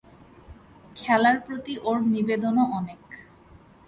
খেলার 0.95 1.37
প্রতি 1.45 1.73
ওর 1.83 1.97
নিবেদনও 2.05 2.65
অনেক। 2.71 3.01